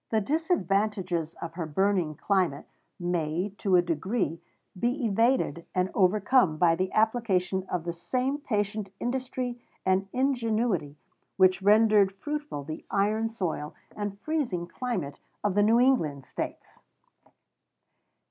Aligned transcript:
The 0.09 0.19
disadvantages 0.19 1.35
of 1.43 1.53
her 1.53 1.67
burning 1.67 2.15
climate 2.15 2.65
may, 2.99 3.53
to 3.59 3.75
a 3.75 3.83
degree, 3.83 4.41
be 4.75 5.05
evaded 5.05 5.67
and 5.75 5.91
overcome 5.93 6.57
by 6.57 6.75
the 6.75 6.91
application 6.91 7.67
of 7.71 7.83
the 7.83 7.93
same 7.93 8.39
patient 8.39 8.89
industry 8.99 9.61
and 9.85 10.07
ingenuity 10.11 10.97
which 11.37 11.61
rendered 11.61 12.13
fruitful 12.13 12.63
the 12.63 12.83
iron 12.89 13.29
soil 13.29 13.75
and 13.95 14.19
freezing 14.21 14.65
climate 14.65 15.19
of 15.43 15.53
the 15.53 15.61
New 15.61 15.79
England 15.79 16.25
States. 16.25 16.79